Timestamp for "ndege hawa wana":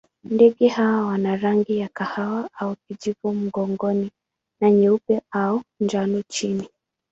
0.23-1.35